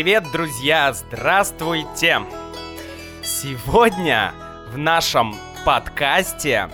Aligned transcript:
Привет, 0.00 0.32
друзья! 0.32 0.94
Здравствуйте! 0.94 2.22
Сегодня 3.22 4.32
в 4.72 4.78
нашем 4.78 5.36
подкасте 5.66 6.70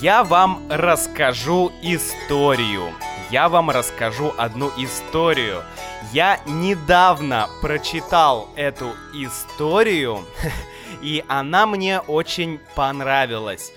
я 0.00 0.22
вам 0.22 0.64
расскажу 0.70 1.72
историю. 1.82 2.94
Я 3.32 3.48
вам 3.48 3.70
расскажу 3.70 4.32
одну 4.38 4.70
историю. 4.78 5.64
Я 6.12 6.38
недавно 6.46 7.48
прочитал 7.60 8.48
эту 8.54 8.92
историю, 9.14 10.24
и 11.02 11.24
она 11.26 11.66
мне 11.66 11.98
очень 11.98 12.60
понравилась. 12.76 13.72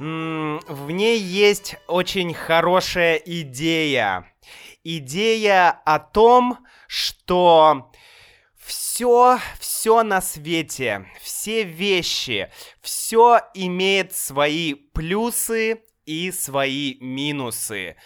В 0.00 0.90
ней 0.90 1.20
есть 1.20 1.76
очень 1.86 2.34
хорошая 2.34 3.14
идея. 3.14 4.26
Идея 4.82 5.70
о 5.84 6.00
том, 6.00 6.58
что 6.88 7.91
все, 9.02 9.40
все 9.58 10.02
на 10.04 10.20
свете, 10.20 11.06
все 11.20 11.64
вещи, 11.64 12.52
все 12.80 13.40
имеет 13.52 14.14
свои 14.14 14.74
плюсы 14.74 15.82
и 16.06 16.30
свои 16.30 16.98
минусы. 17.00 17.96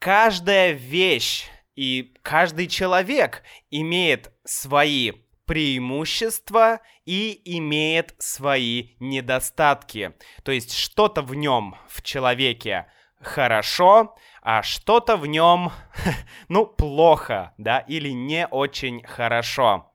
Каждая 0.00 0.72
вещь 0.72 1.44
и 1.76 2.12
каждый 2.22 2.66
человек 2.66 3.44
имеет 3.70 4.32
свои 4.44 5.12
преимущества 5.44 6.80
и 7.04 7.40
имеет 7.44 8.16
свои 8.18 8.96
недостатки. 8.98 10.12
То 10.42 10.50
есть 10.50 10.76
что-то 10.76 11.22
в 11.22 11.36
нем, 11.36 11.76
в 11.88 12.02
человеке, 12.02 12.86
хорошо, 13.20 14.16
а 14.42 14.64
что-то 14.64 15.16
в 15.16 15.28
нем, 15.28 15.70
ну, 16.48 16.66
плохо, 16.66 17.54
да, 17.58 17.78
или 17.78 18.08
не 18.08 18.48
очень 18.48 19.04
хорошо. 19.04 19.92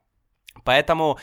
Поэтому 0.63 1.19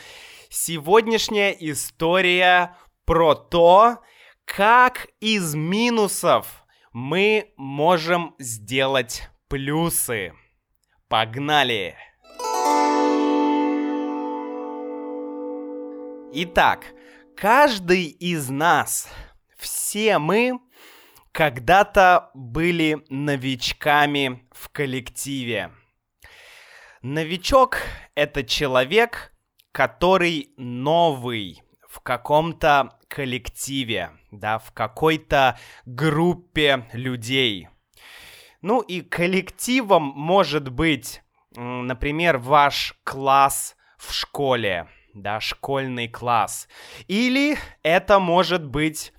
сегодняшняя 0.49 1.51
история 1.51 2.75
про 3.05 3.35
то, 3.35 3.99
как 4.45 5.07
из 5.19 5.55
минусов 5.55 6.63
мы 6.91 7.53
можем 7.55 8.35
сделать 8.39 9.29
плюсы. 9.47 10.33
Погнали! 11.07 11.95
Итак, 16.31 16.85
каждый 17.35 18.05
из 18.05 18.49
нас, 18.49 19.09
все 19.57 20.19
мы 20.19 20.59
когда-то 21.31 22.29
были 22.35 23.03
новичками 23.09 24.47
в 24.51 24.69
коллективе. 24.69 25.71
Новичок— 27.01 27.77
это 28.15 28.43
человек, 28.43 29.33
который 29.71 30.53
новый 30.57 31.63
в 31.87 32.01
каком-то 32.01 32.99
коллективе, 33.07 34.11
да, 34.31 34.59
в 34.59 34.73
какой-то 34.73 35.57
группе 35.85 36.89
людей. 36.91 37.69
Ну 38.61 38.81
и 38.81 38.99
коллективом 38.99 40.03
может 40.03 40.67
быть, 40.73 41.21
например, 41.55 42.37
ваш 42.37 42.95
класс 43.05 43.77
в 43.97 44.11
школе, 44.11 44.89
да, 45.13 45.39
школьный 45.39 46.09
класс. 46.09 46.67
Или 47.07 47.57
это 47.81 48.19
может 48.19 48.65
быть 48.67 49.13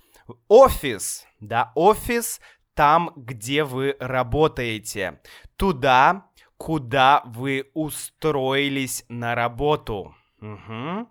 офис, 0.47 1.25
да, 1.39 1.71
офис 1.73 2.39
там, 2.75 3.11
где 3.15 3.63
вы 3.63 3.95
работаете, 3.99 5.19
туда, 5.55 6.30
куда 6.61 7.23
вы 7.25 7.71
устроились 7.73 9.03
на 9.09 9.33
работу. 9.33 10.15
Угу. 10.41 11.09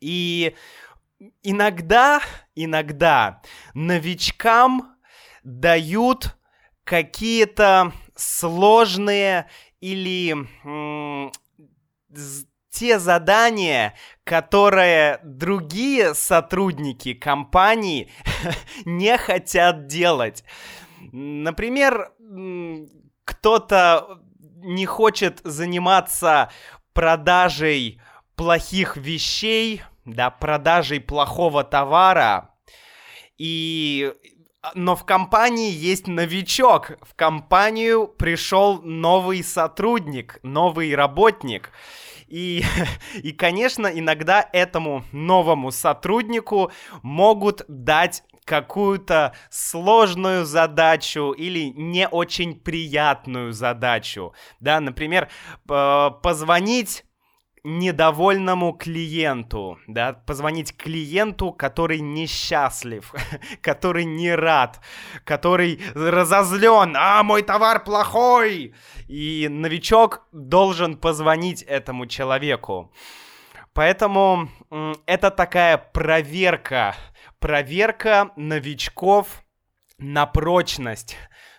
И 0.00 0.56
иногда, 1.44 2.20
иногда 2.56 3.42
новичкам 3.74 4.96
дают 5.44 6.36
какие-то 6.82 7.92
сложные 8.16 9.48
или 9.80 10.34
те 12.70 12.98
задания, 12.98 13.94
которые 14.24 15.20
другие 15.22 16.12
сотрудники 16.12 17.14
компании 17.14 18.10
не 18.84 19.16
хотят 19.16 19.86
делать. 19.86 20.42
Например, 21.12 22.10
кто-то 23.24 24.25
не 24.66 24.84
хочет 24.84 25.40
заниматься 25.44 26.50
продажей 26.92 28.00
плохих 28.34 28.96
вещей, 28.96 29.82
да, 30.04 30.30
продажей 30.30 31.00
плохого 31.00 31.64
товара, 31.64 32.50
и 33.38 34.12
но 34.74 34.96
в 34.96 35.04
компании 35.04 35.70
есть 35.70 36.08
новичок. 36.08 36.98
В 37.02 37.14
компанию 37.14 38.08
пришел 38.08 38.82
новый 38.82 39.44
сотрудник, 39.44 40.40
новый 40.42 40.94
работник. 40.94 41.70
И, 42.26 42.64
и, 43.22 43.32
конечно, 43.32 43.86
иногда 43.86 44.48
этому 44.52 45.04
новому 45.12 45.70
сотруднику 45.70 46.72
могут 47.02 47.64
дать 47.68 48.24
какую-то 48.46 49.34
сложную 49.50 50.46
задачу 50.46 51.32
или 51.32 51.72
не 51.76 52.08
очень 52.08 52.58
приятную 52.58 53.52
задачу. 53.52 54.32
Да, 54.60 54.80
например, 54.80 55.28
позвонить 55.66 57.04
недовольному 57.64 58.74
клиенту, 58.74 59.80
да, 59.88 60.12
позвонить 60.12 60.76
клиенту, 60.76 61.52
который 61.52 61.98
несчастлив, 61.98 63.12
который 63.60 64.04
не 64.04 64.32
рад, 64.36 64.80
который 65.24 65.80
разозлен, 65.94 66.94
а 66.96 67.24
мой 67.24 67.42
товар 67.42 67.82
плохой, 67.82 68.72
и 69.08 69.48
новичок 69.50 70.28
должен 70.30 70.96
позвонить 70.96 71.62
этому 71.62 72.06
человеку. 72.06 72.92
Поэтому 73.72 74.48
это 75.04 75.30
такая 75.32 75.76
проверка, 75.76 76.94
проверка 77.46 78.32
новичков 78.34 79.44
на 79.98 80.26
прочность, 80.26 81.16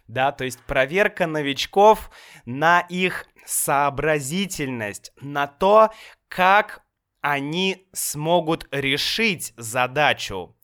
да, 0.09 0.33
то 0.33 0.43
есть 0.43 0.59
проверка 0.63 1.27
новичков 1.27 2.11
на 2.43 2.81
их 2.81 3.25
сообразительность, 3.45 5.13
на 5.21 5.47
то, 5.47 5.91
как 6.27 6.81
они 7.21 7.87
смогут 7.93 8.67
решить 8.71 9.53
задачу. 9.55 10.57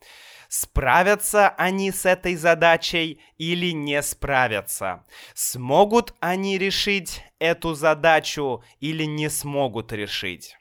Справятся 0.50 1.48
они 1.48 1.94
с 1.94 2.06
этой 2.06 2.36
задачей 2.36 3.22
или 3.38 3.72
не 3.72 4.02
справятся? 4.04 5.06
Смогут 5.34 6.14
они 6.20 6.58
решить 6.58 7.24
эту 7.40 7.76
задачу 7.76 8.62
или 8.82 9.06
не 9.06 9.30
смогут 9.30 9.94
решить? 9.94 10.58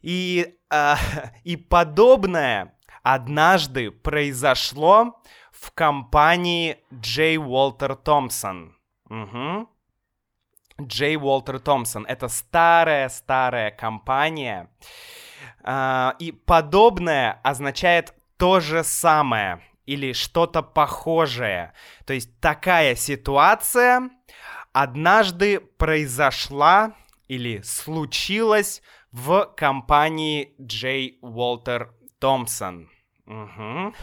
И, 0.00 0.54
э, 0.70 0.94
и 1.44 1.56
подобное 1.56 2.78
однажды 3.02 3.90
произошло 3.90 5.20
в 5.52 5.72
компании 5.72 6.78
Джей 6.92 7.38
Уолтер 7.38 7.96
Томпсон. 7.96 8.76
Угу. 9.08 9.68
Джей 10.82 11.16
Уолтер 11.16 11.60
Томпсон. 11.60 12.06
Это 12.06 12.28
старая-старая 12.28 13.70
компания. 13.70 14.70
Uh, 15.62 16.14
и 16.18 16.32
подобное 16.32 17.38
означает 17.42 18.14
то 18.38 18.60
же 18.60 18.82
самое 18.82 19.60
или 19.84 20.14
что-то 20.14 20.62
похожее. 20.62 21.74
То 22.06 22.14
есть 22.14 22.40
такая 22.40 22.94
ситуация 22.94 24.08
однажды 24.72 25.60
произошла 25.60 26.94
или 27.28 27.60
случилась 27.62 28.82
в 29.12 29.52
компании 29.56 30.54
Джей 30.60 31.18
Уолтер 31.20 31.92
Томпсон. 32.18 32.88
Угу. 33.30 33.94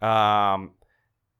Uh, 0.00 0.70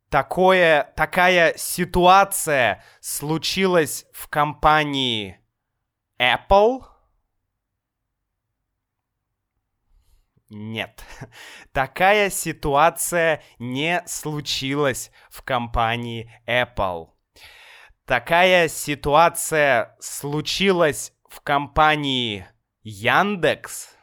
такое, 0.09 0.93
такая 0.97 1.57
ситуация 1.57 2.85
случилась 3.01 4.07
в 4.13 4.29
компании 4.29 5.41
Apple? 6.21 6.85
Нет. 10.51 11.05
Такая 11.73 12.31
ситуация 12.31 13.43
не 13.59 14.03
случилась 14.07 15.11
в 15.29 15.43
компании 15.43 16.33
Apple. 16.47 17.11
Такая 18.07 18.69
ситуация 18.69 19.97
случилась 20.01 21.13
в 21.29 21.41
компании 21.43 22.47
Яндекс? 22.83 23.98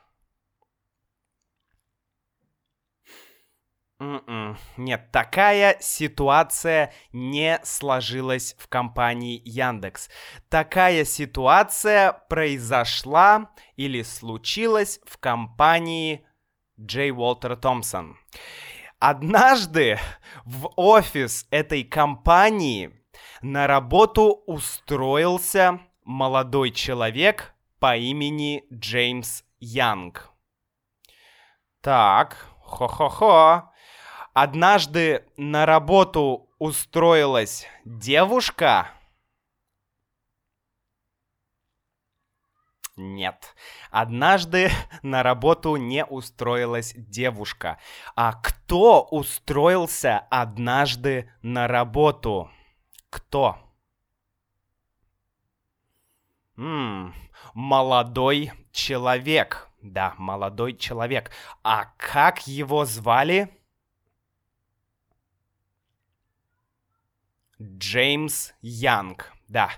М-м. 4.00 4.58
Нет, 4.76 5.12
такая 5.12 5.78
ситуация 5.80 6.94
не 7.14 7.60
сложилась 7.64 8.56
в 8.60 8.68
компании 8.68 9.42
Яндекс. 9.46 10.10
Такая 10.50 11.06
ситуация 11.06 12.12
произошла 12.30 13.52
или 13.78 14.02
случилась 14.02 15.00
в 15.06 15.18
компании 15.18 16.26
Джей 16.80 17.12
Уолтер 17.12 17.56
Томпсон. 17.56 18.18
Однажды 19.00 19.98
в 20.44 20.72
офис 20.76 21.48
этой 21.50 21.84
компании 21.84 22.92
на 23.42 23.66
работу 23.66 24.44
устроился 24.46 25.80
молодой 26.04 26.72
человек 26.72 27.54
по 27.80 27.96
имени 27.96 28.66
Джеймс 28.74 29.44
Янг. 29.60 30.32
Так, 31.82 32.50
хо-хо-хо. 32.62 33.72
Однажды 34.36 35.24
на 35.38 35.66
работу 35.66 36.50
устроилась 36.60 37.66
девушка. 37.86 38.92
Нет. 42.98 43.56
Однажды 43.92 44.72
на 45.04 45.24
работу 45.24 45.78
не 45.78 46.04
устроилась 46.04 46.94
девушка. 46.98 47.80
А 48.14 48.34
кто 48.34 49.04
устроился 49.04 50.28
однажды 50.30 51.32
на 51.42 51.70
работу? 51.70 52.52
Кто? 53.10 53.58
М-м, 56.58 57.16
молодой 57.54 58.52
человек. 58.74 59.70
Да, 59.82 60.14
молодой 60.18 60.76
человек. 60.76 61.32
А 61.64 61.86
как 61.98 62.48
его 62.48 62.84
звали? 62.84 63.55
Джеймс 67.62 68.54
Янг. 68.62 69.32
Да. 69.48 69.72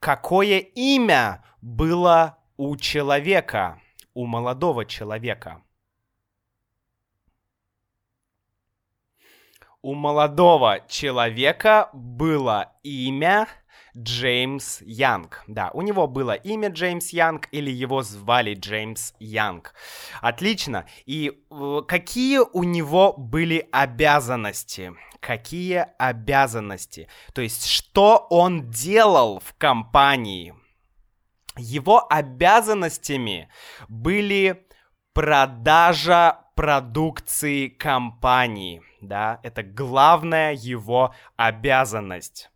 Какое 0.00 0.58
имя 0.58 1.44
было 1.60 2.38
у 2.56 2.76
человека, 2.76 3.80
у 4.14 4.26
молодого 4.26 4.84
человека? 4.84 5.62
У 9.80 9.94
молодого 9.94 10.84
человека 10.88 11.90
было 11.92 12.72
имя 12.82 13.48
Джеймс 13.96 14.80
Янг. 14.82 15.42
Да, 15.46 15.70
у 15.74 15.82
него 15.82 16.06
было 16.06 16.32
имя 16.32 16.68
Джеймс 16.68 17.10
Янг 17.10 17.48
или 17.52 17.70
его 17.70 18.02
звали 18.02 18.54
Джеймс 18.54 19.14
Янг. 19.18 19.74
Отлично. 20.20 20.86
И 21.04 21.42
э, 21.50 21.82
какие 21.86 22.38
у 22.38 22.62
него 22.62 23.14
были 23.16 23.68
обязанности? 23.70 24.94
Какие 25.20 25.86
обязанности? 25.98 27.08
То 27.34 27.42
есть, 27.42 27.66
что 27.66 28.26
он 28.30 28.70
делал 28.70 29.40
в 29.40 29.54
компании? 29.58 30.54
Его 31.56 32.06
обязанностями 32.10 33.50
были 33.88 34.66
продажа 35.12 36.38
продукции 36.54 37.68
компании, 37.68 38.82
да, 39.00 39.40
это 39.42 39.62
главная 39.62 40.54
его 40.54 41.14
обязанность 41.36 42.51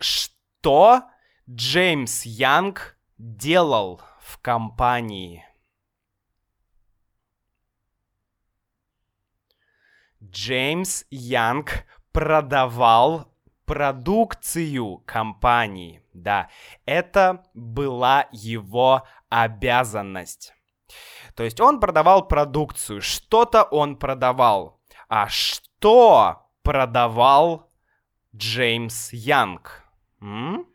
что 0.00 1.04
Джеймс 1.48 2.24
Янг 2.24 2.96
делал 3.18 4.00
в 4.20 4.38
компании? 4.38 5.44
Джеймс 10.22 11.04
Янг 11.10 11.86
продавал 12.12 13.32
продукцию 13.64 14.98
компании. 15.06 16.02
Да, 16.12 16.48
это 16.86 17.44
была 17.54 18.26
его 18.32 19.06
обязанность. 19.28 20.52
То 21.34 21.44
есть 21.44 21.60
он 21.60 21.80
продавал 21.80 22.26
продукцию, 22.26 23.00
что-то 23.00 23.62
он 23.62 23.96
продавал. 23.96 24.80
А 25.08 25.28
что 25.28 26.48
продавал 26.62 27.70
Джеймс 28.34 29.12
Янг? 29.12 29.84
М? 30.20 30.66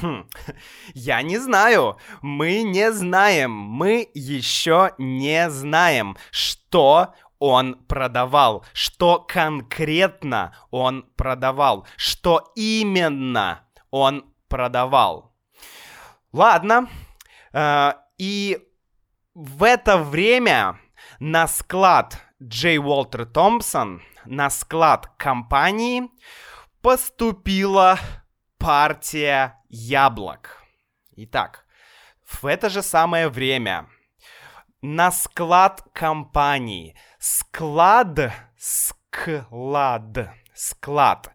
Хм, 0.00 0.28
я 0.94 1.22
не 1.22 1.38
знаю. 1.38 1.98
Мы 2.22 2.62
не 2.62 2.92
знаем. 2.92 3.50
Мы 3.50 4.08
еще 4.14 4.92
не 4.98 5.50
знаем, 5.50 6.16
что 6.30 7.14
он 7.38 7.74
продавал, 7.86 8.64
что 8.72 9.20
конкретно 9.20 10.54
он 10.70 11.02
продавал, 11.16 11.86
что 11.96 12.52
именно 12.54 13.64
он 13.90 14.32
продавал. 14.48 15.34
Ладно. 16.32 16.88
Э, 17.52 17.92
и 18.18 18.58
в 19.34 19.62
это 19.62 19.98
время 19.98 20.78
на 21.20 21.46
склад 21.48 22.18
Джей 22.42 22.78
Уолтер 22.78 23.26
Томпсон 23.26 24.02
на 24.28 24.50
склад 24.50 25.06
компании 25.16 26.10
поступила 26.82 27.98
партия 28.58 29.58
яблок. 29.70 30.62
Итак, 31.16 31.64
в 32.26 32.44
это 32.44 32.68
же 32.68 32.82
самое 32.82 33.28
время 33.28 33.88
на 34.82 35.10
склад 35.10 35.82
компании. 35.94 36.94
Склад, 37.18 38.32
склад, 38.58 40.30
склад. 40.54 41.32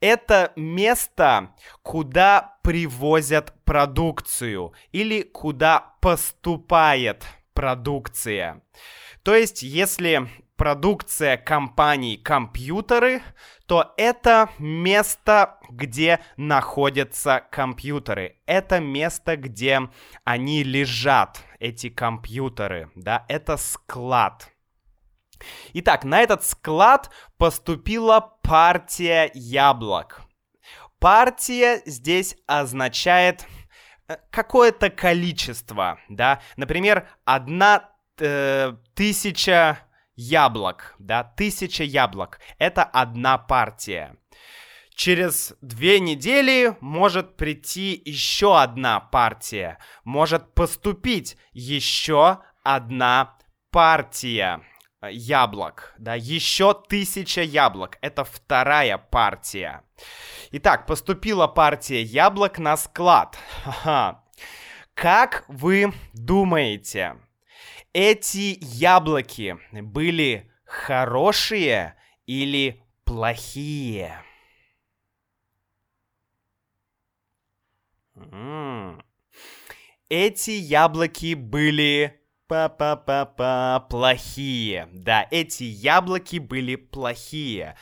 Это 0.00 0.52
место, 0.54 1.54
куда 1.82 2.58
привозят 2.62 3.52
продукцию 3.64 4.74
или 4.92 5.22
куда 5.22 5.96
поступает 6.00 7.26
продукция. 7.52 8.62
То 9.24 9.34
есть, 9.34 9.62
если 9.62 10.28
продукция 10.58 11.36
компаний 11.36 12.16
компьютеры, 12.18 13.22
то 13.66 13.94
это 13.96 14.50
место, 14.58 15.58
где 15.70 16.20
находятся 16.36 17.42
компьютеры. 17.50 18.36
Это 18.44 18.80
место, 18.80 19.36
где 19.36 19.88
они 20.24 20.64
лежат, 20.64 21.40
эти 21.60 21.88
компьютеры, 21.88 22.90
да, 22.96 23.24
это 23.28 23.56
склад. 23.56 24.50
Итак, 25.72 26.04
на 26.04 26.20
этот 26.20 26.44
склад 26.44 27.10
поступила 27.38 28.20
партия 28.42 29.30
яблок. 29.34 30.22
Партия 30.98 31.80
здесь 31.86 32.36
означает 32.48 33.46
э, 34.08 34.16
какое-то 34.30 34.90
количество, 34.90 36.00
да, 36.08 36.40
например, 36.56 37.08
одна 37.24 37.90
э, 38.18 38.72
тысяча 38.94 39.78
яблок, 40.18 40.96
да, 40.98 41.22
тысяча 41.24 41.84
яблок. 41.84 42.40
Это 42.58 42.82
одна 42.82 43.38
партия. 43.38 44.16
Через 44.94 45.54
две 45.62 46.00
недели 46.00 46.76
может 46.80 47.36
прийти 47.36 48.02
еще 48.04 48.60
одна 48.60 48.98
партия. 48.98 49.78
Может 50.02 50.54
поступить 50.54 51.36
еще 51.52 52.40
одна 52.64 53.38
партия 53.70 54.60
яблок, 55.02 55.94
да, 55.98 56.16
еще 56.16 56.74
тысяча 56.74 57.42
яблок, 57.42 57.98
это 58.00 58.24
вторая 58.24 58.98
партия. 58.98 59.84
Итак, 60.50 60.86
поступила 60.86 61.46
партия 61.46 62.02
яблок 62.02 62.58
на 62.58 62.76
склад. 62.76 63.38
Как 64.94 65.44
вы 65.46 65.92
думаете, 66.12 67.16
эти 67.92 68.58
яблоки 68.60 69.58
были 69.72 70.50
хорошие 70.64 71.96
или 72.26 72.82
плохие? 73.04 74.22
Эти 80.08 80.50
яблоки 80.52 81.34
были 81.34 82.20
па-па-па-па 82.48 83.86
плохие. 83.90 84.88
Да, 84.92 85.26
эти 85.30 85.64
яблоки 85.64 86.38
были 86.38 86.76
плохие. 86.76 87.76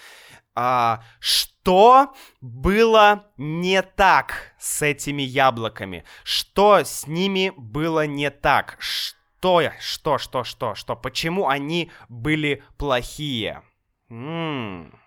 А, 0.54 1.04
что 1.20 2.14
было 2.40 3.30
не 3.36 3.82
так 3.82 4.54
с 4.58 4.82
этими 4.82 5.22
яблоками? 5.22 6.04
Что 6.25 6.82
с 6.82 7.06
ними 7.06 7.52
было 7.56 8.06
не 8.06 8.30
так? 8.30 8.76
Что 8.80 9.15
что, 9.40 9.62
что, 9.81 10.19
что, 10.19 10.45
что, 10.45 10.75
что, 10.75 10.97
почему 10.97 11.49
они 11.49 11.90
были 12.09 12.62
плохие? 12.78 13.62
М-м. 14.09 14.99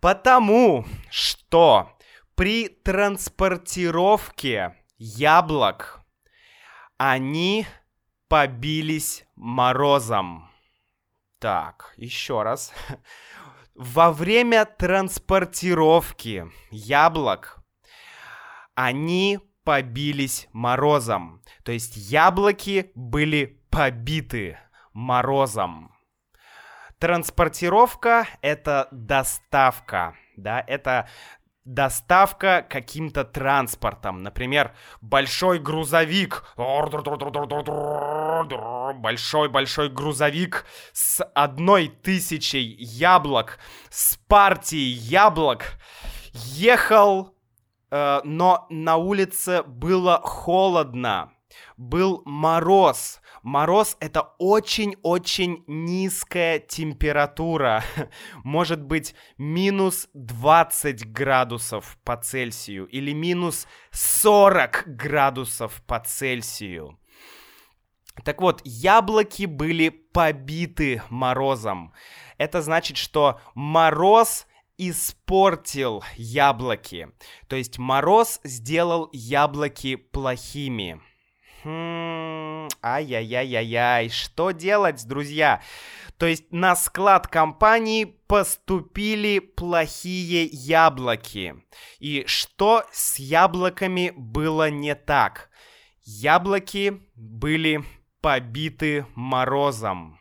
Потому 0.00 0.86
что 1.10 1.92
при 2.34 2.68
транспортировке 2.68 4.76
яблок 4.98 6.00
они 6.96 7.66
побились 8.28 9.24
морозом. 9.36 10.50
Так, 11.38 11.92
еще 11.96 12.42
раз. 12.42 12.72
Во 13.74 14.12
время 14.12 14.66
транспортировки 14.66 16.50
яблок 16.70 17.62
они 18.74 19.40
побились 19.64 20.48
морозом. 20.52 21.42
То 21.64 21.72
есть 21.72 21.96
яблоки 21.96 22.90
были 22.94 23.60
побиты 23.70 24.58
морозом. 24.92 25.94
Транспортировка— 26.98 28.26
это 28.42 28.88
доставка, 28.90 30.16
да, 30.36 30.60
это 30.66 31.08
доставка 31.64 32.66
каким-то 32.68 33.24
транспортом. 33.24 34.22
Например, 34.22 34.74
большой 35.00 35.58
грузовик. 35.58 36.44
Большой-большой 38.96 39.88
грузовик 39.88 40.66
с 40.92 41.24
одной 41.24 41.88
тысячей 41.88 42.76
яблок, 42.78 43.58
с 43.88 44.16
партией 44.26 44.92
яблок 44.92 45.78
ехал, 46.32 47.34
э, 47.90 48.20
но 48.24 48.66
на 48.70 48.96
улице 48.96 49.62
было 49.62 50.20
холодно. 50.22 51.32
Был 51.76 52.22
мороз. 52.24 53.20
Мороз— 53.42 53.96
это 54.00 54.34
очень-очень 54.38 55.64
низкая 55.66 56.58
температура. 56.58 57.82
Может 58.44 58.82
быть, 58.82 59.14
минус 59.38 60.08
20 60.14 61.10
градусов 61.10 61.98
по 62.04 62.16
Цельсию 62.16 62.86
или 62.86 63.12
минус 63.12 63.66
40 63.92 64.84
градусов 64.96 65.82
по 65.86 66.00
Цельсию. 66.00 66.98
Так 68.24 68.40
вот, 68.42 68.60
яблоки 68.64 69.46
были 69.46 69.88
побиты 69.88 71.02
морозом. 71.08 71.94
Это 72.38 72.60
значит, 72.60 72.96
что 72.96 73.40
мороз 73.54 74.46
испортил 74.88 76.02
яблоки. 76.16 77.08
То 77.48 77.56
есть 77.56 77.78
мороз 77.78 78.40
сделал 78.44 79.10
яблоки 79.12 79.96
плохими. 79.96 81.00
Хм, 81.62 82.68
ай-яй-яй-яй-яй, 82.82 84.08
что 84.08 84.52
делать, 84.52 85.06
друзья? 85.06 85.60
То 86.16 86.26
есть 86.26 86.50
на 86.50 86.74
склад 86.76 87.28
компании 87.28 88.04
поступили 88.04 89.38
плохие 89.40 90.46
яблоки. 90.46 91.56
И 91.98 92.24
что 92.26 92.84
с 92.92 93.18
яблоками 93.18 94.12
было 94.16 94.70
не 94.70 94.94
так? 94.94 95.50
Яблоки 96.02 97.02
были 97.14 97.84
побиты 98.22 99.06
морозом. 99.14 100.18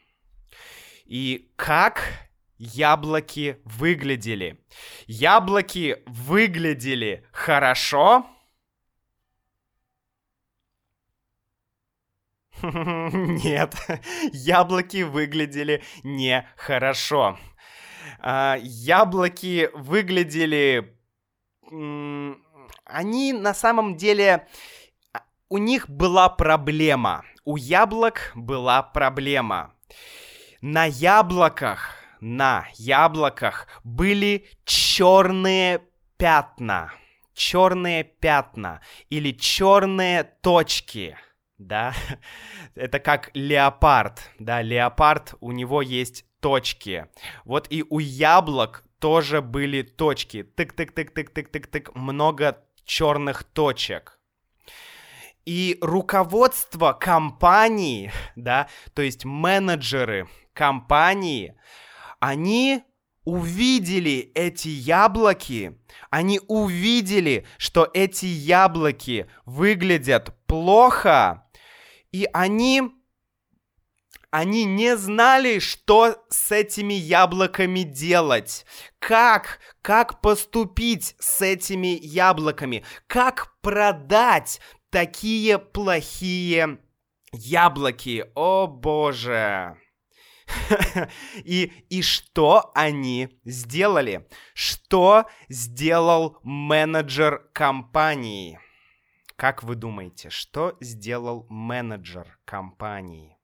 И 1.05 1.51
как 1.55 2.28
яблоки 2.59 3.57
выглядели? 3.65 4.59
Яблоки 5.07 6.03
выглядели 6.05 7.25
хорошо, 7.31 8.25
Нет, 12.63 13.75
яблоки 14.33 15.03
выглядели 15.03 15.81
нехорошо. 16.03 17.37
А, 18.19 18.57
яблоки 18.61 19.69
выглядели... 19.73 20.95
Они 22.85 23.33
на 23.33 23.53
самом 23.53 23.95
деле... 23.95 24.47
А, 25.13 25.21
у 25.47 25.57
них 25.57 25.89
была 25.89 26.27
проблема. 26.27 27.23
У 27.45 27.55
яблок 27.55 28.31
была 28.35 28.83
проблема. 28.83 29.73
На 30.61 30.85
яблоках, 30.85 31.95
на 32.21 32.67
яблоках 32.75 33.67
были 33.83 34.47
черные 34.65 35.81
пятна. 36.17 36.93
Черные 37.33 38.03
пятна 38.03 38.81
или 39.09 39.31
черные 39.31 40.23
точки– 40.23 41.17
да, 41.59 41.93
это 42.75 42.99
как 42.99 43.29
леопард, 43.35 44.21
да, 44.39 44.61
леопард, 44.61 45.35
у 45.41 45.51
него 45.51 45.81
есть 45.81 46.25
точки. 46.39 47.07
Вот 47.45 47.67
и 47.69 47.85
у 47.88 47.99
яблок 47.99 48.83
тоже 48.99 49.41
были 49.41 49.81
точки. 49.81 50.43
Тык-тык-тык-тык-тык-тык-тык, 50.55 51.91
много 51.95 52.63
черных 52.85 53.43
точек. 53.43 54.19
И 55.45 55.77
руководство 55.81 56.93
компании, 56.93 58.11
да, 58.35 58.67
то 58.93 59.01
есть 59.01 59.25
менеджеры 59.25 60.27
компании, 60.53 61.55
они 62.19 62.83
увидели 63.25 64.31
эти 64.33 64.69
яблоки, 64.69 65.77
они 66.09 66.39
увидели, 66.47 67.45
что 67.57 67.89
эти 67.93 68.25
яблоки 68.25 69.29
выглядят 69.45 70.35
плохо, 70.47 71.47
и 72.11 72.27
они... 72.33 72.83
Они 74.31 74.63
не 74.63 74.95
знали, 74.95 75.57
что 75.57 76.23
с 76.29 76.51
этими 76.51 76.93
яблоками 76.93 77.79
делать. 77.79 78.63
Как, 78.99 79.57
как 79.81 80.21
поступить 80.21 81.15
с 81.17 81.41
этими 81.41 81.97
яблоками? 81.99 82.85
Как 83.07 83.55
продать 83.61 84.61
такие 84.91 85.57
плохие 85.57 86.77
яблоки? 87.31 88.29
О 88.35 88.67
боже! 88.67 89.75
И, 91.44 91.72
и 91.89 92.01
что 92.01 92.72
они 92.74 93.29
сделали? 93.44 94.27
Что 94.53 95.25
сделал 95.48 96.39
менеджер 96.44 97.50
компании? 97.53 98.60
Как 99.36 99.63
вы 99.63 99.75
думаете, 99.75 100.29
что 100.29 100.75
сделал 100.82 101.46
менеджер 101.50 102.39
компании? 102.46 103.38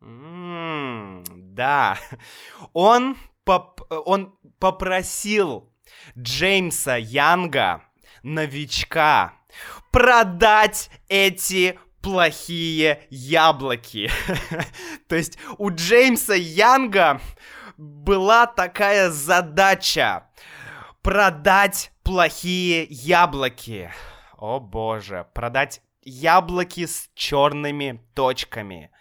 М-м, 0.00 1.24
да, 1.54 1.98
он, 2.72 3.16
поп 3.44 3.80
он 3.90 4.38
попросил 4.58 5.72
Джеймса 6.18 6.96
Янга, 6.96 7.82
новичка, 8.22 9.34
продать 9.90 10.90
эти 11.08 11.78
плохие 12.06 13.02
яблоки. 13.10 14.08
То 15.08 15.16
есть 15.16 15.38
у 15.58 15.70
Джеймса 15.70 16.34
Янга 16.34 17.20
была 17.76 18.46
такая 18.46 19.10
задача 19.10 20.28
продать 21.02 21.90
плохие 22.04 22.86
яблоки. 22.88 23.90
О 24.36 24.60
боже, 24.60 25.26
продать 25.34 25.82
яблоки 26.02 26.86
с 26.86 27.10
черными 27.16 28.00
точками. 28.14 28.92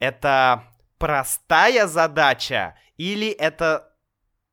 Это 0.00 0.64
простая 0.98 1.86
задача 1.86 2.76
или 2.96 3.28
это 3.28 3.94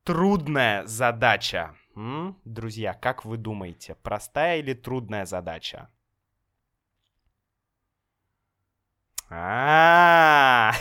трудная 0.04 0.86
задача? 0.86 1.76
М? 1.96 2.40
Друзья, 2.46 2.94
как 2.94 3.26
вы 3.26 3.38
думаете, 3.38 3.96
простая 3.96 4.60
или 4.60 4.76
трудная 4.76 5.26
задача? 5.26 5.90
А, 9.30 10.74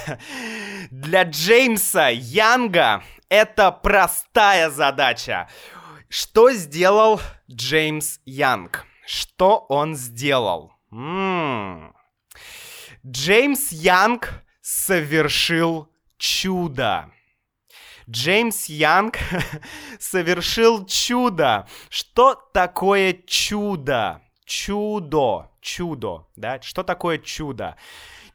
для 0.90 1.24
Джеймса 1.24 2.08
Янга 2.10 3.02
это 3.28 3.72
простая 3.72 4.70
задача. 4.70 5.48
Что 6.08 6.52
сделал 6.52 7.20
Джеймс 7.50 8.20
Янг? 8.24 8.86
Что 9.04 9.58
он 9.68 9.96
сделал? 9.96 10.72
Джеймс 13.04 13.72
Янг 13.72 14.44
совершил 14.60 15.88
чудо. 16.16 17.10
Джеймс 18.08 18.66
Янг 18.66 19.18
совершил 19.98 20.86
чудо. 20.86 21.66
Что 21.88 22.34
такое 22.52 23.20
чудо? 23.26 24.22
Чудо, 24.44 25.50
чудо, 25.60 26.28
да? 26.36 26.60
Что 26.62 26.84
такое 26.84 27.18
чудо? 27.18 27.76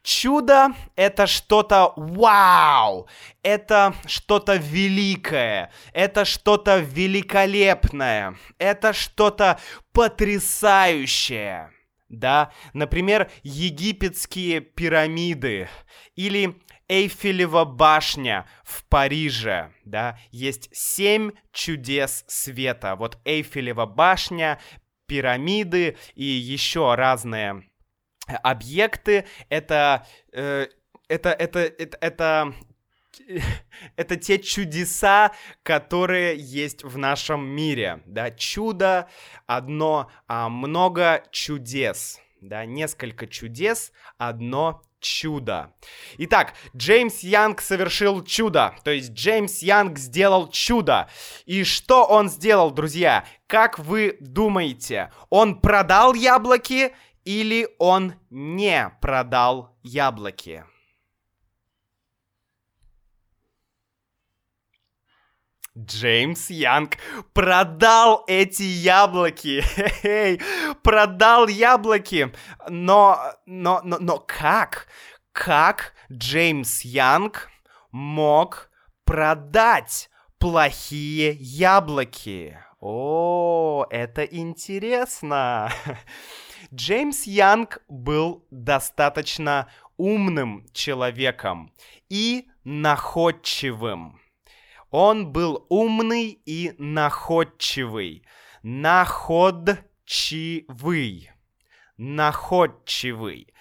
Чудо— 0.02 0.74
это 0.96 1.28
что-то 1.28 1.92
вау, 1.96 3.06
это 3.42 3.94
что-то 4.06 4.56
великое, 4.56 5.70
это 5.92 6.24
что-то 6.24 6.78
великолепное, 6.78 8.36
это 8.58 8.92
что-то 8.92 9.60
потрясающее. 9.92 11.70
Да, 12.08 12.52
например, 12.72 13.30
египетские 13.42 14.60
пирамиды 14.60 15.68
или 16.16 16.60
Эйфелева 16.88 17.64
башня 17.64 18.46
в 18.64 18.84
Париже, 18.84 19.72
да, 19.84 20.18
есть 20.30 20.68
семь 20.72 21.30
чудес 21.52 22.24
света. 22.26 22.96
Вот 22.96 23.18
Эйфелева 23.24 23.86
башня, 23.86 24.58
пирамиды 25.06 25.96
и 26.14 26.24
еще 26.24 26.94
разные 26.96 27.64
объекты 28.36 29.26
это, 29.48 30.06
э, 30.32 30.66
это, 31.08 31.30
это, 31.30 31.60
это, 31.60 31.98
это 32.00 32.54
это 33.96 34.16
те 34.16 34.38
чудеса, 34.38 35.32
которые 35.62 36.36
есть 36.36 36.84
в 36.84 36.98
нашем 36.98 37.46
мире, 37.46 38.02
да, 38.06 38.30
чудо 38.30 39.08
одно, 39.46 40.10
а 40.26 40.48
много 40.48 41.22
чудес, 41.30 42.20
да, 42.40 42.64
несколько 42.64 43.26
чудес, 43.26 43.92
одно 44.18 44.82
чудо. 45.00 45.74
Итак, 46.18 46.54
Джеймс 46.76 47.20
Янг 47.20 47.60
совершил 47.60 48.22
чудо, 48.24 48.74
то 48.84 48.90
есть 48.92 49.12
Джеймс 49.12 49.60
Янг 49.60 49.98
сделал 49.98 50.48
чудо. 50.48 51.08
И 51.44 51.64
что 51.64 52.04
он 52.04 52.28
сделал, 52.28 52.70
друзья? 52.70 53.24
Как 53.48 53.78
вы 53.80 54.16
думаете, 54.20 55.12
он 55.28 55.60
продал 55.60 56.14
яблоки 56.14 56.94
или 57.24 57.68
он 57.78 58.14
не 58.30 58.90
продал 59.00 59.76
яблоки? 59.82 60.64
Джеймс 65.76 66.50
Янг 66.50 66.98
продал 67.32 68.24
эти 68.26 68.62
яблоки. 68.62 69.60
Хе-хей, 69.74 70.40
продал 70.82 71.48
яблоки. 71.48 72.32
Но, 72.68 73.18
но, 73.46 73.80
но, 73.82 73.98
но 73.98 74.18
как? 74.18 74.86
Как 75.32 75.94
Джеймс 76.12 76.82
Янг 76.82 77.48
мог 77.90 78.70
продать 79.04 80.10
плохие 80.38 81.32
яблоки? 81.40 82.58
О, 82.80 83.86
это 83.88 84.24
интересно. 84.24 85.72
Джеймс 86.72 87.24
Янг 87.24 87.82
был 87.88 88.46
достаточно 88.50 89.68
умным 89.96 90.66
человеком 90.72 91.72
и 92.08 92.48
находчивым. 92.64 94.20
Он 94.90 95.32
был 95.32 95.66
умный 95.68 96.40
и 96.44 96.74
находчивый. 96.78 98.24
Находчивый. 98.62 101.30
Находчивый. 101.96 103.54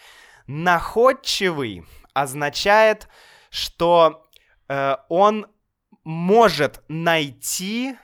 Находчивый 0.48 1.86
означает, 2.13 3.08
что 3.50 4.25
э, 4.67 4.98
он 5.10 5.48
может 6.03 6.84
найти 6.88 7.96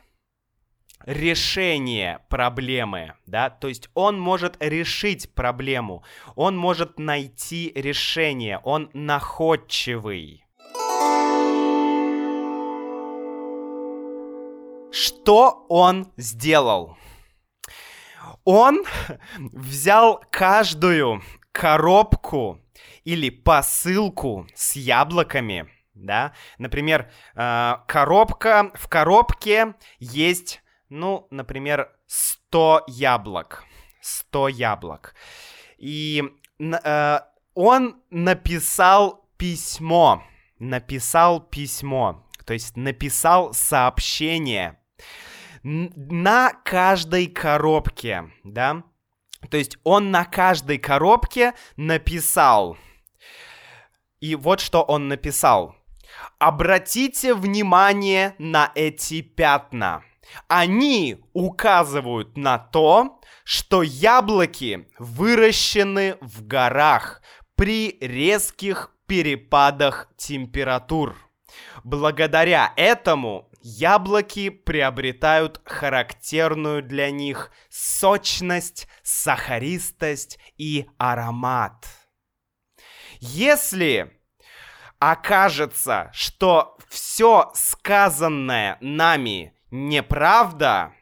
решение 1.07 2.19
проблемы, 2.27 3.13
да, 3.25 3.49
то 3.49 3.69
есть 3.69 3.89
он 3.93 4.19
может 4.19 4.57
решить 4.59 5.33
проблему, 5.33 6.03
он 6.35 6.57
может 6.57 6.99
найти 6.99 7.71
решение, 7.73 8.59
он 8.59 8.89
находчивый. 8.93 10.43
Что 14.91 15.65
он 15.69 16.11
сделал? 16.17 16.97
Он 18.43 18.83
взял 19.37 20.21
каждую 20.29 21.23
коробку 21.53 22.59
или 23.05 23.29
посылку 23.29 24.45
с 24.53 24.75
яблоками, 24.75 25.69
да, 25.93 26.33
например, 26.57 27.09
э, 27.35 27.75
коробка, 27.87 28.71
в 28.75 28.89
коробке 28.89 29.75
есть, 29.99 30.61
ну, 30.89 31.27
например, 31.32 31.91
100 32.08 32.84
яблок, 32.88 33.65
100 34.01 34.48
яблок, 34.50 35.15
и 35.77 36.24
э, 36.60 37.20
он 37.53 38.01
написал 38.10 39.29
письмо, 39.38 40.24
написал 40.60 41.41
письмо, 41.41 42.25
то 42.46 42.53
есть 42.53 42.77
написал 42.77 43.53
сообщение 43.53 44.79
на 45.64 46.53
каждой 46.64 47.27
коробке, 47.27 48.31
да? 48.44 48.83
То 49.50 49.57
есть 49.57 49.77
он 49.83 50.11
на 50.11 50.25
каждой 50.25 50.77
коробке 50.77 51.53
написал. 51.75 52.77
И 54.20 54.35
вот 54.35 54.59
что 54.59 54.81
он 54.81 55.07
написал. 55.07 55.75
Обратите 56.40 57.33
внимание 57.33 58.35
на 58.40 58.72
эти 58.75 59.22
пятна. 59.22 60.03
Они 60.48 61.24
указывают 61.33 62.37
на 62.37 62.57
то, 62.57 63.20
что 63.44 63.81
яблоки 63.81 64.87
выращены 65.00 66.18
в 66.22 66.46
горах 66.46 67.22
при 67.55 67.98
резких 68.01 68.92
перепадах 69.07 70.09
температур. 70.18 71.16
Благодаря 71.83 72.74
этому 72.75 73.50
яблоки 73.61 74.50
приобретают 74.50 75.61
характерную 75.66 76.83
для 76.83 77.09
них 77.11 77.51
сочность, 77.70 78.87
сахаристость 79.03 80.40
и 80.57 80.87
аромат. 80.98 81.87
Если 83.20 84.13
окажется, 85.00 86.09
что 86.13 86.77
все 86.90 87.51
сказанное 87.55 88.77
нами 88.81 89.56
неправда, 89.72 90.94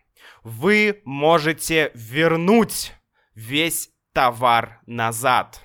вы 0.44 1.02
можете 1.06 1.92
вернуть 1.94 2.94
весь 3.34 3.90
товар 4.14 4.82
назад. 4.86 5.62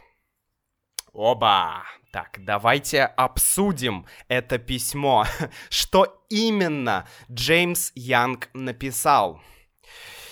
Оба! 1.13 1.85
Так, 2.13 2.39
давайте 2.41 3.05
обсудим 3.05 4.05
это 4.27 4.59
письмо. 4.59 5.27
Что 5.69 6.25
именно 6.29 7.07
Джеймс 7.31 7.93
Янг 7.95 8.49
написал? 8.53 9.41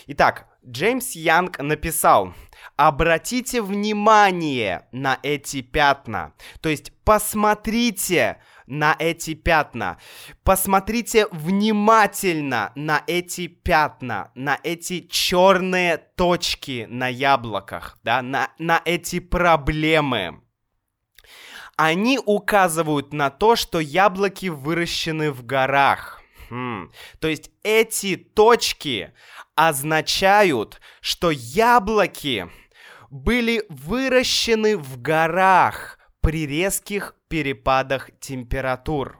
Итак, 0.09 0.49
Джеймс 0.67 1.13
Янг 1.13 1.61
написал, 1.61 2.35
обратите 2.77 3.63
внимание 3.63 4.89
на 4.91 5.21
эти 5.23 5.63
пятна. 5.63 6.35
То 6.61 6.69
есть 6.69 6.93
посмотрите 7.05 8.41
на 8.69 8.95
эти 8.99 9.35
пятна. 9.35 9.99
Посмотрите 10.45 11.27
внимательно 11.33 12.73
на 12.75 13.03
эти 13.07 13.47
пятна, 13.47 14.31
на 14.35 14.59
эти 14.63 15.01
черные 15.01 15.97
точки 15.97 16.87
на 16.89 17.09
яблоках, 17.09 17.99
да, 18.03 18.23
на, 18.23 18.51
на 18.59 18.81
эти 18.85 19.21
проблемы 19.21 20.43
они 21.79 22.19
указывают 22.19 23.13
на 23.13 23.31
то, 23.31 23.55
что 23.55 23.79
яблоки 23.79 24.47
выращены 24.47 25.31
в 25.31 25.47
горах. 25.47 26.21
Хм. 26.51 26.91
То 27.21 27.29
есть 27.29 27.53
эти 27.63 28.17
точки 28.17 29.13
означают, 29.55 30.81
что 31.01 31.31
яблоки 31.31 32.51
были 33.11 33.65
выращены 33.69 34.77
в 34.77 35.01
горах 35.01 35.98
при 36.21 36.47
резких 36.47 37.15
перепадах 37.29 38.11
температур. 38.21 39.19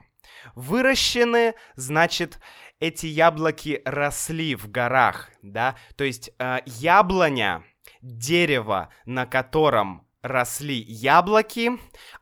Выращены, 0.55 1.55
значит, 1.77 2.39
эти 2.81 3.07
яблоки 3.07 3.83
росли 3.85 4.55
в 4.55 4.71
горах, 4.71 5.31
да? 5.43 5.77
То 5.97 6.05
есть 6.05 6.31
э, 6.39 6.59
яблоня, 6.67 7.65
дерево, 8.03 8.89
на 9.05 9.27
котором 9.27 10.07
росли 10.23 10.77
яблоки, 10.77 11.73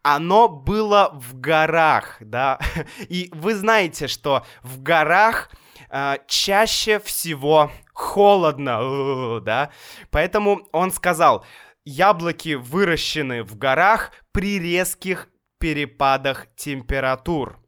оно 0.03 0.49
было 0.49 1.11
в 1.15 1.39
горах, 1.39 2.17
да, 2.21 2.59
и 3.09 3.31
вы 3.33 3.55
знаете, 3.55 4.07
что 4.07 4.45
в 4.63 4.83
горах 4.83 5.51
э, 5.91 6.17
чаще 6.27 7.01
всего 7.01 7.71
холодно, 7.93 9.41
да, 9.45 9.71
поэтому 10.11 10.69
он 10.73 10.91
сказал, 10.91 11.45
яблоки 11.87 12.55
выращены 12.55 13.43
в 13.43 13.57
горах 13.57 14.13
при 14.33 14.59
резких 14.59 15.29
перепадах 15.59 16.49
температур. 16.57 17.59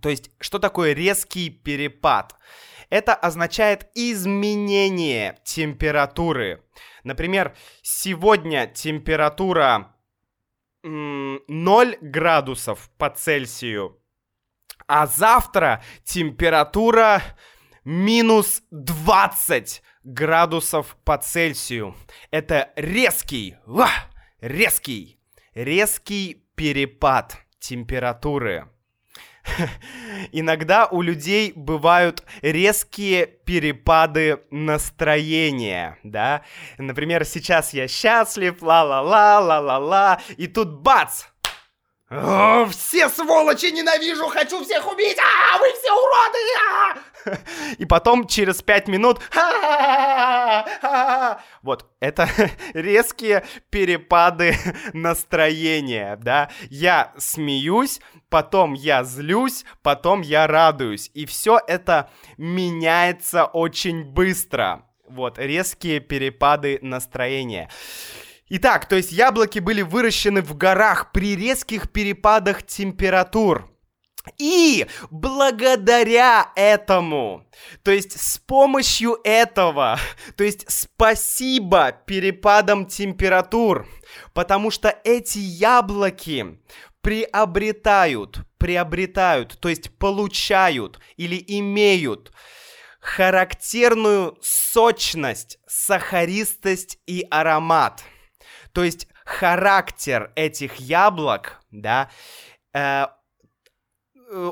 То 0.00 0.10
есть, 0.10 0.30
что 0.38 0.60
такое 0.60 0.92
резкий 0.92 1.50
перепад? 1.50 2.36
Это 2.90 3.14
означает 3.14 3.90
изменение 3.94 5.38
температуры. 5.44 6.62
Например, 7.02 7.56
сегодня 7.82 8.66
температура 8.66 9.96
0 10.82 11.96
градусов 12.00 12.90
по 12.96 13.10
Цельсию, 13.10 14.00
а 14.86 15.06
завтра 15.06 15.82
температура 16.04 17.22
минус 17.84 18.62
20 18.70 19.82
градусов 20.04 20.96
по 21.04 21.18
Цельсию. 21.18 21.94
Это 22.30 22.72
резкий, 22.76 23.56
ва, 23.66 23.90
резкий, 24.40 25.18
резкий 25.54 26.44
перепад 26.54 27.36
температуры. 27.58 28.68
Иногда 30.32 30.86
у 30.86 31.02
людей 31.02 31.52
бывают 31.54 32.22
резкие 32.42 33.26
перепады 33.26 34.42
настроения, 34.50 35.98
да. 36.02 36.42
Например, 36.76 37.24
сейчас 37.24 37.72
я 37.72 37.88
счастлив, 37.88 38.60
ла-ла-ла, 38.62 39.40
ла-ла-ла, 39.40 40.20
и 40.36 40.46
тут 40.46 40.80
бац! 40.80 41.24
О, 42.10 42.64
все 42.66 43.10
сволочи 43.10 43.66
ненавижу, 43.66 44.28
хочу 44.28 44.64
всех 44.64 44.90
убить, 44.90 45.18
а, 45.18 45.58
вы 45.58 45.70
все 45.72 45.92
уроды, 45.92 46.38
а! 46.70 46.94
И 47.78 47.84
потом 47.84 48.26
через 48.26 48.62
пять 48.62 48.88
минут, 48.88 49.20
вот, 51.62 51.86
это 52.00 52.28
резкие 52.74 53.44
перепады 53.70 54.56
настроения, 54.92 56.18
да. 56.20 56.50
Я 56.70 57.12
смеюсь, 57.18 58.00
потом 58.28 58.74
я 58.74 59.04
злюсь, 59.04 59.64
потом 59.82 60.20
я 60.20 60.46
радуюсь, 60.46 61.10
и 61.14 61.26
все 61.26 61.60
это 61.66 62.10
меняется 62.36 63.44
очень 63.44 64.04
быстро. 64.04 64.84
Вот, 65.08 65.38
резкие 65.38 66.00
перепады 66.00 66.78
настроения. 66.82 67.70
Итак, 68.50 68.86
то 68.86 68.96
есть 68.96 69.12
яблоки 69.12 69.58
были 69.58 69.82
выращены 69.82 70.42
в 70.42 70.56
горах 70.56 71.12
при 71.12 71.36
резких 71.36 71.90
перепадах 71.90 72.62
температур. 72.62 73.70
И 74.36 74.86
благодаря 75.10 76.52
этому, 76.54 77.46
то 77.82 77.90
есть 77.90 78.20
с 78.20 78.38
помощью 78.38 79.18
этого, 79.24 79.98
то 80.36 80.44
есть 80.44 80.70
спасибо 80.70 81.92
перепадам 82.06 82.86
температур, 82.86 83.88
потому 84.34 84.70
что 84.70 84.94
эти 85.04 85.38
яблоки 85.38 86.58
приобретают, 87.00 88.40
приобретают, 88.58 89.58
то 89.60 89.68
есть 89.68 89.96
получают 89.98 90.98
или 91.16 91.42
имеют 91.46 92.32
характерную 93.00 94.36
сочность, 94.42 95.58
сахаристость 95.66 96.98
и 97.06 97.26
аромат– 97.30 98.02
то 98.72 98.84
есть 98.84 99.08
характер 99.24 100.30
этих 100.36 100.76
яблок, 100.76 101.60
да, 101.72 102.10
э, 102.72 103.06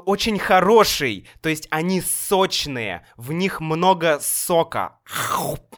очень 0.04 0.38
хороший, 0.38 1.28
то 1.40 1.48
есть 1.48 1.68
они 1.70 2.00
сочные, 2.00 3.06
в 3.16 3.32
них 3.32 3.60
много 3.60 4.18
сока, 4.20 4.98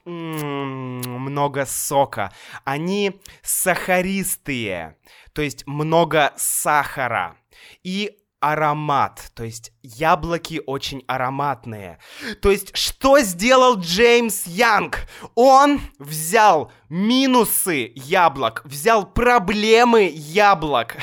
много 0.04 1.66
сока, 1.66 2.32
они 2.64 3.20
сахаристые, 3.42 4.96
то 5.32 5.42
есть 5.42 5.66
много 5.66 6.32
сахара, 6.37 7.37
и 7.82 8.16
аромат, 8.40 9.32
то 9.34 9.42
есть 9.42 9.72
яблоки 9.82 10.62
очень 10.64 11.02
ароматные. 11.08 11.98
То 12.40 12.50
есть 12.50 12.76
что 12.76 13.18
сделал 13.20 13.78
Джеймс 13.78 14.46
Янг? 14.46 15.08
Он 15.34 15.80
взял 15.98 16.70
минусы 16.88 17.92
яблок, 17.96 18.62
взял 18.64 19.11
проблемы 19.11 20.08
яблок 20.14 20.96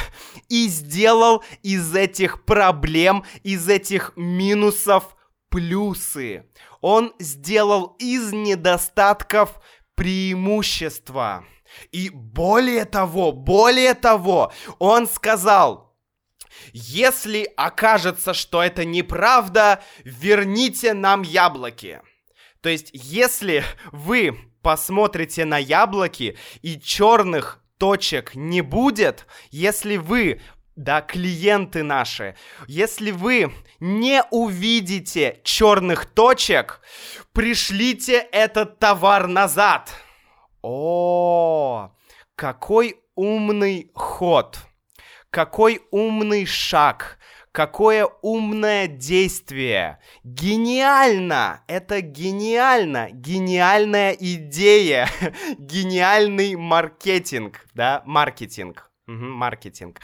и 0.49 0.67
сделал 0.67 1.43
из 1.63 1.95
этих 1.95 2.45
проблем, 2.45 3.23
из 3.43 3.67
этих 3.69 4.13
минусов 4.15 5.15
плюсы. 5.49 6.45
Он 6.81 7.13
сделал 7.19 7.95
из 7.99 8.31
недостатков 8.33 9.59
преимущества. 9.95 11.45
И 11.91 12.09
более 12.09 12.85
того, 12.85 13.31
более 13.31 13.93
того, 13.93 14.51
он 14.79 15.07
сказал, 15.07 15.95
если 16.73 17.49
окажется, 17.57 18.33
что 18.33 18.61
это 18.63 18.85
неправда, 18.85 19.81
верните 20.03 20.93
нам 20.93 21.21
яблоки. 21.21 22.01
То 22.61 22.69
есть, 22.69 22.89
если 22.93 23.63
вы 23.91 24.37
посмотрите 24.61 25.45
на 25.45 25.57
яблоки 25.57 26.37
и 26.61 26.79
черных 26.79 27.63
точек 27.77 28.35
не 28.35 28.61
будет, 28.61 29.25
если 29.51 29.97
вы 29.97 30.41
да, 30.75 31.01
клиенты 31.01 31.83
наши, 31.83 32.35
если 32.67 33.11
вы 33.11 33.53
не 33.79 34.23
увидите 34.29 35.39
черных 35.43 36.05
точек, 36.05 36.81
пришлите 37.31 38.17
этот 38.17 38.77
товар 38.79 39.27
назад. 39.27 39.91
О, 40.61 41.91
какой 42.35 42.99
умный 43.15 43.91
ход. 43.93 44.59
Какой 45.29 45.81
умный 45.91 46.45
шаг! 46.45 47.19
Какое 47.55 48.05
умное 48.21 48.87
действие! 48.87 49.99
Гениально! 50.25 51.63
Это 51.67 52.01
гениально! 52.01 53.07
Гениальная 53.11 54.11
идея! 54.11 55.07
Гениальный 55.57 56.57
маркетинг, 56.57 57.65
да? 57.73 58.03
Маркетинг. 58.05 58.91
Угу, 59.07 59.23
маркетинг. 59.23 60.01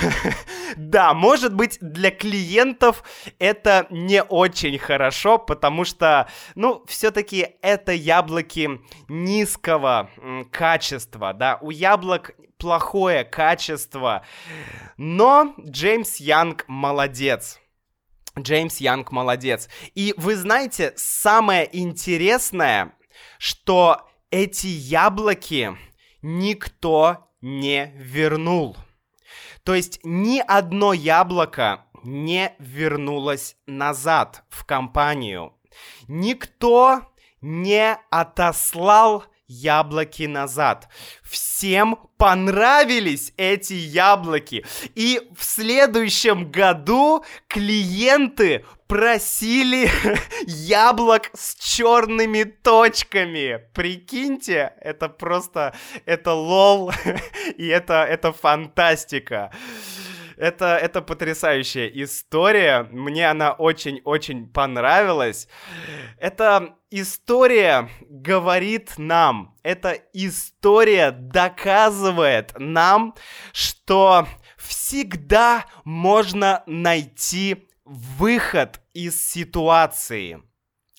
да, 0.76 1.12
может 1.12 1.52
быть, 1.54 1.76
для 1.82 2.10
клиентов 2.10 3.04
это 3.38 3.86
не 3.90 4.22
очень 4.22 4.78
хорошо, 4.78 5.36
потому 5.36 5.84
что, 5.84 6.26
ну, 6.54 6.82
все-таки 6.86 7.56
это 7.60 7.92
яблоки 7.92 8.80
низкого 9.08 10.08
качества, 10.50 11.34
да. 11.34 11.58
У 11.60 11.68
яблок 11.68 12.30
плохое 12.60 13.24
качество. 13.24 14.24
Но 14.96 15.54
Джеймс 15.58 16.16
Янг 16.16 16.64
молодец. 16.68 17.58
Джеймс 18.38 18.78
Янг 18.78 19.10
молодец. 19.10 19.68
И 19.94 20.14
вы 20.16 20.36
знаете, 20.36 20.92
самое 20.96 21.68
интересное, 21.72 22.92
что 23.38 24.08
эти 24.30 24.68
яблоки 24.68 25.76
никто 26.22 27.28
не 27.40 27.92
вернул. 27.96 28.76
То 29.64 29.74
есть 29.74 30.00
ни 30.04 30.38
одно 30.38 30.92
яблоко 30.92 31.86
не 32.02 32.54
вернулось 32.58 33.56
назад 33.66 34.44
в 34.48 34.64
компанию. 34.64 35.54
Никто 36.08 37.02
не 37.40 37.96
отослал 38.10 39.24
яблоки 39.50 40.22
назад. 40.28 40.88
Всем 41.22 41.98
понравились 42.16 43.32
эти 43.36 43.74
яблоки. 43.74 44.64
И 44.94 45.20
в 45.36 45.44
следующем 45.44 46.50
году 46.50 47.24
клиенты 47.48 48.64
просили 48.86 49.90
яблок 50.46 51.30
с 51.34 51.56
черными 51.56 52.44
точками. 52.44 53.60
Прикиньте, 53.74 54.72
это 54.80 55.08
просто, 55.08 55.74
это 56.06 56.32
лол, 56.32 56.92
и 57.56 57.66
это, 57.66 58.04
это 58.04 58.32
фантастика. 58.32 59.52
Это, 60.40 60.78
это 60.78 61.02
потрясающая 61.02 61.86
история. 61.86 62.88
Мне 62.90 63.28
она 63.28 63.52
очень-очень 63.52 64.48
понравилась. 64.48 65.48
Эта 66.18 66.76
история 66.90 67.90
говорит 68.08 68.94
нам, 68.96 69.54
эта 69.62 69.90
история 70.14 71.10
доказывает 71.10 72.54
нам, 72.58 73.14
что 73.52 74.26
всегда 74.56 75.66
можно 75.84 76.62
найти 76.64 77.68
выход 77.84 78.80
из 78.94 79.22
ситуации. 79.22 80.42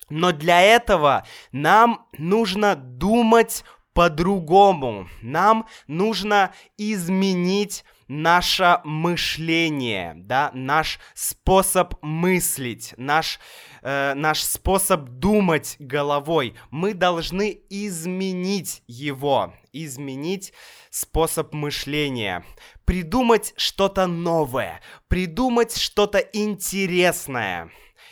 Но 0.08 0.30
для 0.30 0.60
этого 0.60 1.26
нам 1.50 2.06
нужно 2.16 2.76
думать 2.76 3.64
по-другому. 3.92 5.08
Нам 5.20 5.66
нужно 5.88 6.52
изменить 6.78 7.84
наше 8.08 8.80
мышление, 8.84 10.14
да, 10.16 10.50
наш 10.54 10.98
способ 11.14 11.94
мыслить, 12.02 12.94
наш, 12.96 13.38
э, 13.82 14.14
наш 14.14 14.42
способ 14.42 15.08
думать 15.08 15.76
головой. 15.78 16.54
Мы 16.70 16.94
должны 16.94 17.60
изменить 17.70 18.82
его, 18.86 19.54
изменить 19.72 20.52
способ 20.90 21.54
мышления, 21.54 22.44
придумать 22.84 23.54
что-то 23.56 24.06
новое, 24.06 24.80
придумать 25.08 25.76
что-то 25.76 26.18
интересное 26.18 27.70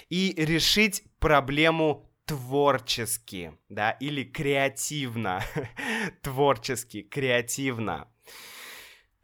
и 0.08 0.34
решить 0.36 1.02
проблему 1.18 2.10
творчески, 2.30 3.52
да, 3.68 3.90
или 3.90 4.22
креативно, 4.22 5.42
творчески, 6.22 7.02
креативно. 7.02 8.08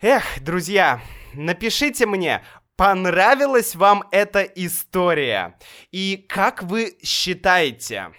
Эх, 0.00 0.24
друзья, 0.42 1.00
напишите 1.32 2.06
мне, 2.06 2.42
понравилась 2.76 3.74
вам 3.74 4.04
эта 4.10 4.42
история? 4.42 5.58
И 5.90 6.24
как 6.28 6.62
вы 6.62 6.98
считаете, 7.02 8.12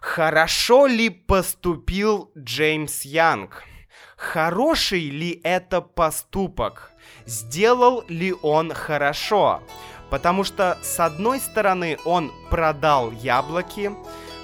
хорошо 0.00 0.86
ли 0.86 1.10
поступил 1.10 2.30
Джеймс 2.36 3.02
Янг? 3.02 3.64
хороший 4.16 5.10
ли 5.10 5.40
это 5.44 5.80
поступок, 5.80 6.90
сделал 7.26 8.02
ли 8.08 8.34
он 8.42 8.72
хорошо. 8.72 9.62
Потому 10.10 10.44
что, 10.44 10.78
с 10.82 11.00
одной 11.00 11.40
стороны, 11.40 11.98
он 12.04 12.32
продал 12.50 13.10
яблоки, 13.10 13.92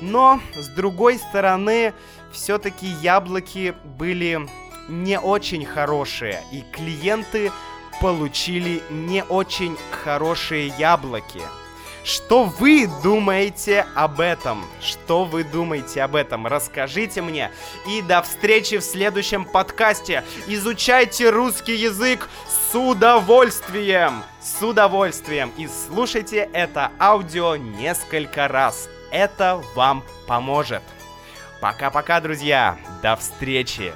но, 0.00 0.40
с 0.56 0.68
другой 0.68 1.18
стороны, 1.18 1.94
все-таки 2.32 2.86
яблоки 2.86 3.74
были 3.84 4.48
не 4.92 5.18
очень 5.18 5.64
хорошие, 5.64 6.42
и 6.52 6.62
клиенты 6.70 7.50
получили 8.00 8.82
не 8.90 9.24
очень 9.24 9.76
хорошие 10.04 10.68
яблоки. 10.78 11.40
Что 12.04 12.44
вы 12.44 12.88
думаете 13.02 13.86
об 13.94 14.20
этом? 14.20 14.64
Что 14.80 15.24
вы 15.24 15.44
думаете 15.44 16.02
об 16.02 16.16
этом? 16.16 16.48
Расскажите 16.48 17.22
мне. 17.22 17.52
И 17.88 18.02
до 18.02 18.22
встречи 18.22 18.78
в 18.78 18.82
следующем 18.82 19.44
подкасте. 19.44 20.24
Изучайте 20.48 21.30
русский 21.30 21.76
язык 21.76 22.28
с 22.48 22.74
удовольствием. 22.76 24.24
С 24.40 24.60
удовольствием. 24.62 25.52
И 25.56 25.68
слушайте 25.68 26.50
это 26.52 26.90
аудио 26.98 27.54
несколько 27.54 28.48
раз. 28.48 28.88
Это 29.12 29.62
вам 29.76 30.02
поможет. 30.26 30.82
Пока-пока, 31.60 32.20
друзья. 32.20 32.78
До 33.00 33.14
встречи. 33.14 33.94